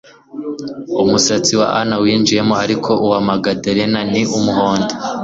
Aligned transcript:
Umusatsi 1.03 1.53
wa 1.59 1.67
Anna 1.79 1.95
wijimye 2.03 2.55
ariko 2.65 2.91
uwa 3.05 3.19
Magdalena 3.27 3.99
ni 4.11 4.21
umuhondo 4.37 4.93